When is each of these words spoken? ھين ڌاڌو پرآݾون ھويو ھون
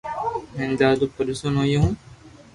ھين 0.55 0.69
ڌاڌو 0.79 1.05
پرآݾون 1.15 1.53
ھويو 1.59 1.79
ھون 1.83 1.91